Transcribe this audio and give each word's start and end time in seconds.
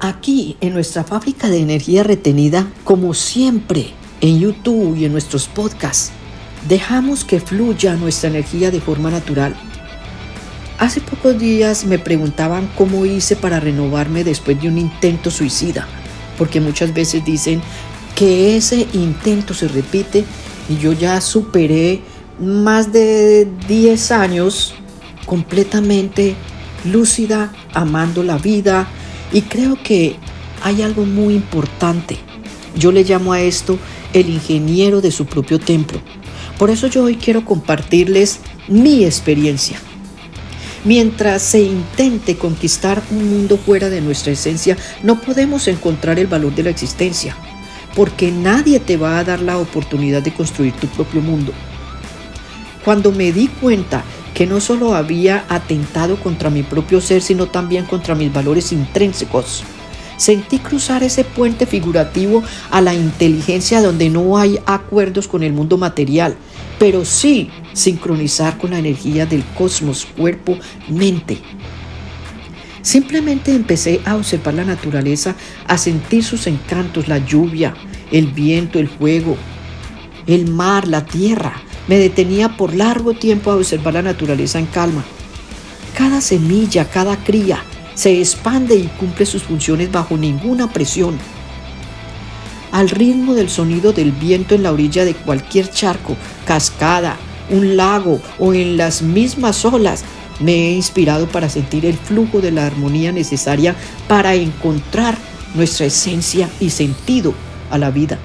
Aquí, 0.00 0.56
en 0.60 0.74
nuestra 0.74 1.02
fábrica 1.02 1.48
de 1.48 1.58
energía 1.58 2.04
retenida, 2.04 2.68
como 2.84 3.14
siempre, 3.14 3.90
en 4.20 4.38
YouTube 4.38 4.96
y 4.96 5.06
en 5.06 5.12
nuestros 5.12 5.48
podcasts, 5.48 6.12
dejamos 6.68 7.24
que 7.24 7.40
fluya 7.40 7.96
nuestra 7.96 8.30
energía 8.30 8.70
de 8.70 8.80
forma 8.80 9.10
natural. 9.10 9.56
Hace 10.78 11.00
pocos 11.00 11.36
días 11.36 11.84
me 11.84 11.98
preguntaban 11.98 12.70
cómo 12.76 13.06
hice 13.06 13.34
para 13.34 13.58
renovarme 13.58 14.22
después 14.22 14.60
de 14.62 14.68
un 14.68 14.78
intento 14.78 15.32
suicida, 15.32 15.88
porque 16.38 16.60
muchas 16.60 16.94
veces 16.94 17.24
dicen 17.24 17.60
que 18.14 18.56
ese 18.56 18.86
intento 18.92 19.54
se 19.54 19.68
repite 19.68 20.24
y 20.68 20.78
yo 20.78 20.92
ya 20.92 21.20
superé 21.20 22.00
más 22.38 22.92
de 22.92 23.48
10 23.68 24.10
años 24.12 24.74
completamente 25.26 26.34
lúcida, 26.84 27.52
amando 27.74 28.22
la 28.22 28.38
vida, 28.38 28.88
y 29.32 29.42
creo 29.42 29.78
que 29.82 30.16
hay 30.62 30.82
algo 30.82 31.04
muy 31.04 31.34
importante. 31.34 32.18
Yo 32.76 32.92
le 32.92 33.04
llamo 33.04 33.32
a 33.32 33.40
esto 33.40 33.78
el 34.12 34.28
ingeniero 34.28 35.00
de 35.00 35.10
su 35.10 35.26
propio 35.26 35.58
templo. 35.58 36.00
Por 36.58 36.70
eso 36.70 36.86
yo 36.86 37.04
hoy 37.04 37.16
quiero 37.16 37.44
compartirles 37.44 38.40
mi 38.68 39.04
experiencia. 39.04 39.78
Mientras 40.84 41.42
se 41.42 41.62
intente 41.62 42.36
conquistar 42.36 43.02
un 43.10 43.30
mundo 43.30 43.56
fuera 43.56 43.88
de 43.88 44.00
nuestra 44.00 44.32
esencia, 44.32 44.76
no 45.02 45.20
podemos 45.20 45.68
encontrar 45.68 46.18
el 46.18 46.26
valor 46.26 46.54
de 46.54 46.64
la 46.64 46.70
existencia, 46.70 47.36
porque 47.94 48.30
nadie 48.30 48.80
te 48.80 48.96
va 48.96 49.18
a 49.18 49.24
dar 49.24 49.40
la 49.40 49.58
oportunidad 49.58 50.22
de 50.22 50.32
construir 50.32 50.72
tu 50.74 50.86
propio 50.88 51.20
mundo. 51.20 51.52
Cuando 52.84 53.12
me 53.12 53.32
di 53.32 53.48
cuenta 53.48 54.02
que 54.34 54.46
no 54.46 54.60
solo 54.60 54.94
había 54.94 55.44
atentado 55.48 56.16
contra 56.16 56.50
mi 56.50 56.62
propio 56.62 57.00
ser, 57.00 57.22
sino 57.22 57.46
también 57.46 57.84
contra 57.84 58.14
mis 58.14 58.32
valores 58.32 58.72
intrínsecos. 58.72 59.62
Sentí 60.16 60.58
cruzar 60.58 61.02
ese 61.02 61.24
puente 61.24 61.66
figurativo 61.66 62.42
a 62.70 62.80
la 62.80 62.94
inteligencia 62.94 63.82
donde 63.82 64.08
no 64.08 64.38
hay 64.38 64.58
acuerdos 64.66 65.28
con 65.28 65.42
el 65.42 65.52
mundo 65.52 65.78
material, 65.78 66.36
pero 66.78 67.04
sí 67.04 67.50
sincronizar 67.72 68.56
con 68.58 68.70
la 68.70 68.78
energía 68.78 69.26
del 69.26 69.44
cosmos, 69.56 70.06
cuerpo, 70.16 70.56
mente. 70.88 71.38
Simplemente 72.82 73.54
empecé 73.54 74.00
a 74.04 74.16
observar 74.16 74.54
la 74.54 74.64
naturaleza, 74.64 75.36
a 75.68 75.78
sentir 75.78 76.24
sus 76.24 76.46
encantos, 76.48 77.06
la 77.06 77.18
lluvia, 77.18 77.74
el 78.10 78.26
viento, 78.26 78.80
el 78.80 78.88
fuego, 78.88 79.36
el 80.26 80.50
mar, 80.50 80.88
la 80.88 81.06
tierra, 81.06 81.62
me 81.86 81.96
detenía 81.98 82.56
por 82.56 82.74
largo 82.74 83.14
tiempo 83.14 83.50
a 83.50 83.56
observar 83.56 83.94
la 83.94 84.02
naturaleza 84.02 84.58
en 84.58 84.66
calma. 84.66 85.04
Cada 85.96 86.20
semilla, 86.20 86.84
cada 86.88 87.16
cría, 87.16 87.62
se 87.94 88.18
expande 88.18 88.76
y 88.76 88.86
cumple 88.98 89.26
sus 89.26 89.42
funciones 89.42 89.90
bajo 89.90 90.16
ninguna 90.16 90.72
presión. 90.72 91.18
Al 92.72 92.88
ritmo 92.88 93.34
del 93.34 93.50
sonido 93.50 93.92
del 93.92 94.12
viento 94.12 94.54
en 94.54 94.62
la 94.62 94.72
orilla 94.72 95.04
de 95.04 95.14
cualquier 95.14 95.70
charco, 95.70 96.16
cascada, 96.46 97.16
un 97.50 97.76
lago 97.76 98.20
o 98.38 98.54
en 98.54 98.76
las 98.76 99.02
mismas 99.02 99.64
olas, 99.64 100.04
me 100.42 100.68
he 100.68 100.72
inspirado 100.72 101.28
para 101.28 101.48
sentir 101.48 101.86
el 101.86 101.96
flujo 101.96 102.40
de 102.40 102.50
la 102.50 102.66
armonía 102.66 103.12
necesaria 103.12 103.74
para 104.08 104.34
encontrar 104.34 105.16
nuestra 105.54 105.86
esencia 105.86 106.48
y 106.60 106.70
sentido 106.70 107.34
a 107.70 107.78
la 107.78 107.90
vida. 107.90 108.18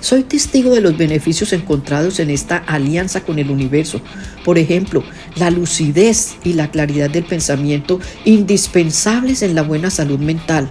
Soy 0.00 0.22
testigo 0.22 0.74
de 0.74 0.80
los 0.80 0.96
beneficios 0.96 1.52
encontrados 1.52 2.20
en 2.20 2.30
esta 2.30 2.56
alianza 2.56 3.22
con 3.22 3.38
el 3.38 3.50
universo. 3.50 4.00
Por 4.44 4.56
ejemplo, 4.56 5.04
la 5.36 5.50
lucidez 5.50 6.36
y 6.42 6.54
la 6.54 6.70
claridad 6.70 7.10
del 7.10 7.24
pensamiento 7.24 8.00
indispensables 8.24 9.42
en 9.42 9.54
la 9.54 9.62
buena 9.62 9.90
salud 9.90 10.18
mental. 10.18 10.70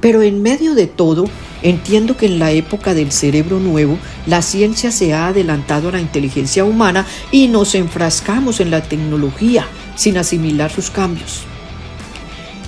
Pero 0.00 0.22
en 0.22 0.42
medio 0.42 0.74
de 0.74 0.86
todo, 0.86 1.24
entiendo 1.62 2.16
que 2.16 2.26
en 2.26 2.38
la 2.38 2.52
época 2.52 2.94
del 2.94 3.10
cerebro 3.10 3.58
nuevo, 3.58 3.98
la 4.26 4.42
ciencia 4.42 4.92
se 4.92 5.12
ha 5.12 5.28
adelantado 5.28 5.88
a 5.88 5.92
la 5.92 6.00
inteligencia 6.00 6.64
humana 6.64 7.06
y 7.32 7.48
nos 7.48 7.74
enfrascamos 7.74 8.60
en 8.60 8.70
la 8.70 8.82
tecnología 8.82 9.66
sin 9.96 10.18
asimilar 10.18 10.70
sus 10.70 10.90
cambios. 10.90 11.42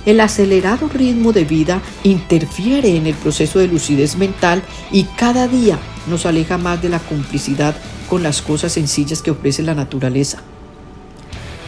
El 0.05 0.19
acelerado 0.19 0.89
ritmo 0.89 1.31
de 1.31 1.45
vida 1.45 1.81
interfiere 2.03 2.97
en 2.97 3.05
el 3.05 3.13
proceso 3.13 3.59
de 3.59 3.67
lucidez 3.67 4.17
mental 4.17 4.63
y 4.91 5.03
cada 5.03 5.47
día 5.47 5.77
nos 6.07 6.25
aleja 6.25 6.57
más 6.57 6.81
de 6.81 6.89
la 6.89 6.99
complicidad 6.99 7.75
con 8.09 8.23
las 8.23 8.41
cosas 8.41 8.73
sencillas 8.73 9.21
que 9.21 9.31
ofrece 9.31 9.61
la 9.61 9.75
naturaleza. 9.75 10.41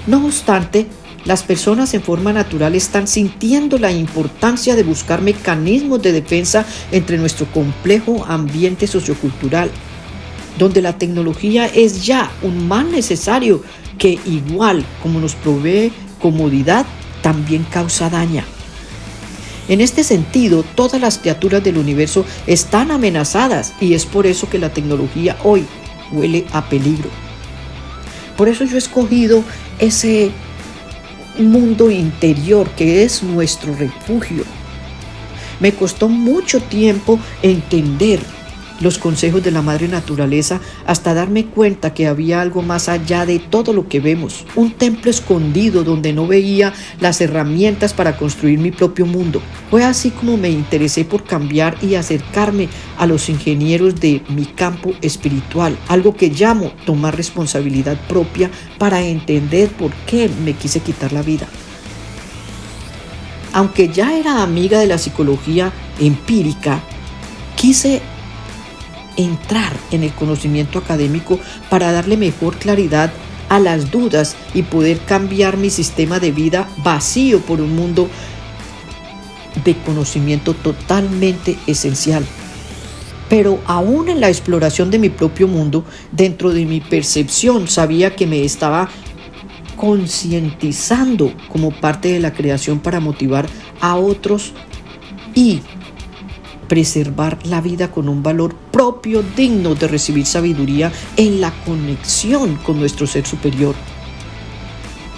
No 0.07 0.25
obstante, 0.25 0.87
las 1.25 1.43
personas 1.43 1.93
en 1.93 2.01
forma 2.01 2.33
natural 2.33 2.75
están 2.75 3.07
sintiendo 3.07 3.77
la 3.77 3.91
importancia 3.91 4.75
de 4.75 4.83
buscar 4.83 5.21
mecanismos 5.21 6.01
de 6.01 6.11
defensa 6.11 6.65
entre 6.91 7.17
nuestro 7.17 7.45
complejo 7.47 8.25
ambiente 8.27 8.87
sociocultural, 8.87 9.71
donde 10.57 10.81
la 10.81 10.97
tecnología 10.97 11.65
es 11.65 12.05
ya 12.05 12.29
un 12.41 12.67
mal 12.67 12.91
necesario 12.91 13.63
que 13.97 14.19
igual 14.25 14.85
como 15.01 15.19
nos 15.19 15.35
provee 15.35 15.91
comodidad, 16.21 16.85
también 17.21 17.63
causa 17.63 18.09
daña. 18.09 18.45
En 19.69 19.79
este 19.79 20.03
sentido, 20.03 20.63
todas 20.75 20.99
las 20.99 21.17
criaturas 21.19 21.63
del 21.63 21.77
universo 21.77 22.25
están 22.47 22.91
amenazadas 22.91 23.73
y 23.79 23.93
es 23.93 24.05
por 24.05 24.27
eso 24.27 24.49
que 24.49 24.59
la 24.59 24.73
tecnología 24.73 25.37
hoy 25.43 25.65
huele 26.11 26.45
a 26.51 26.67
peligro. 26.67 27.09
Por 28.35 28.49
eso 28.49 28.65
yo 28.65 28.75
he 28.75 28.79
escogido 28.79 29.43
ese 29.79 30.31
mundo 31.39 31.89
interior 31.89 32.69
que 32.71 33.03
es 33.03 33.23
nuestro 33.23 33.75
refugio. 33.75 34.43
Me 35.59 35.73
costó 35.73 36.09
mucho 36.09 36.61
tiempo 36.61 37.19
entender 37.41 38.19
los 38.79 38.97
consejos 38.97 39.43
de 39.43 39.51
la 39.51 39.61
madre 39.61 39.87
naturaleza 39.87 40.59
hasta 40.85 41.13
darme 41.13 41.45
cuenta 41.45 41.93
que 41.93 42.07
había 42.07 42.41
algo 42.41 42.61
más 42.61 42.89
allá 42.89 43.25
de 43.25 43.39
todo 43.39 43.73
lo 43.73 43.87
que 43.87 43.99
vemos, 43.99 44.45
un 44.55 44.71
templo 44.71 45.09
escondido 45.09 45.83
donde 45.83 46.13
no 46.13 46.27
veía 46.27 46.73
las 46.99 47.21
herramientas 47.21 47.93
para 47.93 48.17
construir 48.17 48.59
mi 48.59 48.71
propio 48.71 49.05
mundo. 49.05 49.41
Fue 49.69 49.83
así 49.83 50.11
como 50.11 50.37
me 50.37 50.49
interesé 50.49 51.05
por 51.05 51.23
cambiar 51.23 51.77
y 51.81 51.95
acercarme 51.95 52.69
a 52.97 53.05
los 53.05 53.29
ingenieros 53.29 53.99
de 53.99 54.21
mi 54.29 54.45
campo 54.45 54.93
espiritual, 55.01 55.77
algo 55.87 56.15
que 56.15 56.29
llamo 56.29 56.71
tomar 56.85 57.15
responsabilidad 57.15 57.97
propia 58.07 58.49
para 58.77 59.01
entender 59.01 59.69
por 59.69 59.91
qué 60.05 60.29
me 60.43 60.53
quise 60.53 60.79
quitar 60.79 61.13
la 61.13 61.21
vida. 61.21 61.47
Aunque 63.53 63.89
ya 63.89 64.17
era 64.17 64.41
amiga 64.41 64.79
de 64.79 64.87
la 64.87 64.97
psicología 64.97 65.71
empírica, 65.99 66.81
quise 67.55 68.01
entrar 69.17 69.73
en 69.91 70.03
el 70.03 70.13
conocimiento 70.13 70.79
académico 70.79 71.39
para 71.69 71.91
darle 71.91 72.17
mejor 72.17 72.57
claridad 72.57 73.11
a 73.49 73.59
las 73.59 73.91
dudas 73.91 74.35
y 74.53 74.63
poder 74.63 74.99
cambiar 74.99 75.57
mi 75.57 75.69
sistema 75.69 76.19
de 76.19 76.31
vida 76.31 76.67
vacío 76.83 77.39
por 77.41 77.61
un 77.61 77.75
mundo 77.75 78.09
de 79.63 79.75
conocimiento 79.77 80.53
totalmente 80.53 81.57
esencial. 81.67 82.25
Pero 83.29 83.59
aún 83.65 84.09
en 84.09 84.19
la 84.19 84.29
exploración 84.29 84.91
de 84.91 84.99
mi 84.99 85.09
propio 85.09 85.47
mundo, 85.47 85.85
dentro 86.11 86.51
de 86.51 86.65
mi 86.65 86.81
percepción 86.81 87.67
sabía 87.67 88.15
que 88.15 88.27
me 88.27 88.43
estaba 88.43 88.89
concientizando 89.75 91.33
como 91.49 91.71
parte 91.71 92.13
de 92.13 92.19
la 92.19 92.33
creación 92.33 92.79
para 92.79 92.99
motivar 92.99 93.47
a 93.81 93.95
otros 93.95 94.53
y 95.35 95.61
preservar 96.73 97.37
la 97.45 97.61
vida 97.61 97.91
con 97.91 98.09
un 98.09 98.23
valor 98.23 98.55
propio 98.71 99.23
digno 99.37 99.75
de 99.75 99.87
recibir 99.87 100.25
sabiduría 100.25 100.91
en 101.17 101.39
la 101.39 101.51
conexión 101.65 102.55
con 102.55 102.79
nuestro 102.79 103.05
ser 103.05 103.27
superior. 103.27 103.75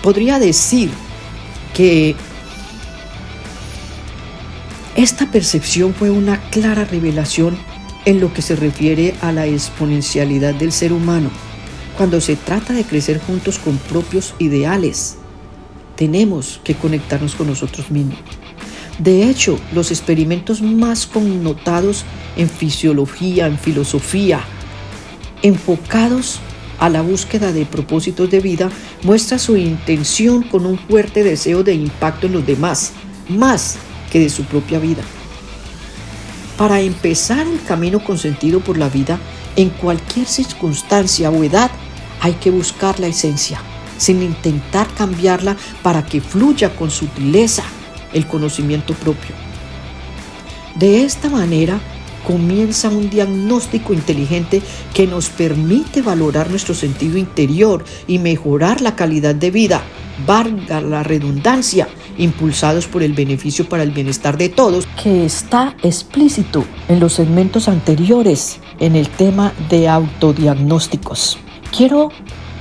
Podría 0.03 0.37
decir 0.37 0.89
que 1.73 2.13
esta 4.97 5.31
percepción 5.31 5.93
fue 5.93 6.09
una 6.09 6.41
clara 6.49 6.83
revelación 6.83 7.57
en 8.03 8.19
lo 8.19 8.33
que 8.33 8.41
se 8.41 8.57
refiere 8.57 9.15
a 9.21 9.31
la 9.31 9.45
exponencialidad 9.45 10.55
del 10.55 10.73
ser 10.73 10.91
humano. 10.91 11.29
Cuando 11.95 12.19
se 12.19 12.35
trata 12.35 12.73
de 12.73 12.83
crecer 12.83 13.21
juntos 13.21 13.59
con 13.59 13.77
propios 13.77 14.35
ideales, 14.39 15.15
tenemos 15.95 16.59
que 16.65 16.75
conectarnos 16.75 17.33
con 17.33 17.47
nosotros 17.47 17.89
mismos. 17.91 18.19
De 18.99 19.29
hecho, 19.29 19.59
los 19.73 19.91
experimentos 19.91 20.61
más 20.61 21.05
connotados 21.05 22.05
en 22.37 22.49
fisiología, 22.49 23.47
en 23.47 23.59
filosofía, 23.59 24.41
enfocados 25.41 26.39
a 26.79 26.89
la 26.89 27.01
búsqueda 27.01 27.51
de 27.51 27.65
propósitos 27.65 28.29
de 28.31 28.39
vida, 28.39 28.69
muestra 29.03 29.37
su 29.37 29.57
intención 29.57 30.43
con 30.43 30.65
un 30.65 30.77
fuerte 30.77 31.23
deseo 31.23 31.63
de 31.63 31.73
impacto 31.73 32.27
en 32.27 32.33
los 32.33 32.45
demás, 32.45 32.93
más 33.27 33.77
que 34.11 34.19
de 34.19 34.29
su 34.29 34.43
propia 34.43 34.79
vida. 34.79 35.03
Para 36.57 36.79
empezar 36.79 37.45
el 37.47 37.61
camino 37.63 38.01
con 38.01 38.17
sentido 38.17 38.61
por 38.61 38.77
la 38.77 38.87
vida, 38.87 39.19
en 39.57 39.69
cualquier 39.71 40.25
circunstancia 40.25 41.29
o 41.29 41.43
edad, 41.43 41.69
hay 42.21 42.33
que 42.33 42.49
buscar 42.49 42.97
la 43.01 43.07
esencia, 43.07 43.59
sin 43.97 44.21
intentar 44.21 44.87
cambiarla 44.93 45.57
para 45.83 46.05
que 46.05 46.21
fluya 46.21 46.75
con 46.75 46.91
sutileza 46.91 47.63
el 48.15 48.25
conocimiento 48.25 48.95
propio. 48.95 49.35
De 50.75 51.03
esta 51.03 51.29
manera, 51.29 51.79
comienza 52.25 52.89
un 52.89 53.09
diagnóstico 53.09 53.93
inteligente 53.93 54.61
que 54.93 55.07
nos 55.07 55.29
permite 55.29 56.01
valorar 56.01 56.49
nuestro 56.49 56.73
sentido 56.73 57.17
interior 57.17 57.85
y 58.07 58.19
mejorar 58.19 58.81
la 58.81 58.95
calidad 58.95 59.35
de 59.35 59.51
vida, 59.51 59.83
valga 60.25 60.81
la 60.81 61.03
redundancia, 61.03 61.87
impulsados 62.17 62.87
por 62.87 63.03
el 63.03 63.13
beneficio 63.13 63.69
para 63.69 63.83
el 63.83 63.91
bienestar 63.91 64.37
de 64.37 64.49
todos, 64.49 64.87
que 65.01 65.25
está 65.25 65.75
explícito 65.83 66.65
en 66.87 66.99
los 66.99 67.13
segmentos 67.13 67.67
anteriores 67.67 68.59
en 68.79 68.95
el 68.95 69.07
tema 69.09 69.53
de 69.69 69.87
autodiagnósticos. 69.87 71.37
Quiero 71.75 72.09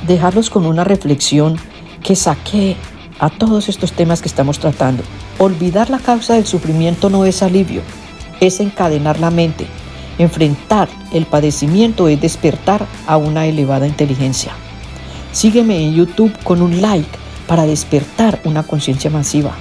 dejarlos 0.07 0.51
con 0.51 0.67
una 0.67 0.85
reflexión 0.85 1.57
que 2.03 2.17
saqué 2.17 2.77
a 3.19 3.31
todos 3.31 3.69
estos 3.69 3.93
temas 3.93 4.21
que 4.21 4.29
estamos 4.29 4.59
tratando. 4.59 5.03
Olvidar 5.39 5.91
la 5.91 5.99
causa 5.99 6.35
del 6.35 6.47
sufrimiento 6.47 7.11
no 7.11 7.25
es 7.25 7.43
alivio, 7.43 7.83
es 8.41 8.61
encadenar 8.61 9.19
la 9.19 9.31
mente. 9.31 9.67
Enfrentar 10.19 10.89
el 11.13 11.27
padecimiento 11.27 12.07
es 12.07 12.21
despertar 12.21 12.87
a 13.07 13.17
una 13.17 13.47
elevada 13.47 13.89
inteligencia. 13.89 14.53
Sígueme 15.33 15.83
en 15.83 15.95
YouTube 15.95 16.33
con 16.45 16.63
un 16.63 16.81
like 16.81 17.19
para 17.49 17.67
despertar 17.67 18.41
una 18.45 18.63
conciencia 18.63 19.11
masiva. 19.11 19.53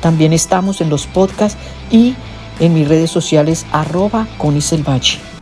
También 0.00 0.32
estamos 0.32 0.80
en 0.80 0.88
los 0.88 1.06
podcasts 1.06 1.58
y 1.90 2.14
en 2.60 2.72
mis 2.72 2.86
redes 2.86 3.10
sociales 3.10 3.66
arroba 3.72 4.28
Coniselbachi. 4.38 5.35